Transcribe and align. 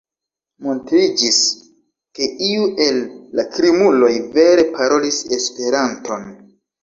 Montriĝis, 0.67 1.35
ke 2.19 2.29
iu 2.47 2.63
el 2.87 2.97
la 3.39 3.45
krimuloj 3.57 4.11
vere 4.37 4.67
parolis 4.79 5.23
Esperanton. 5.41 6.27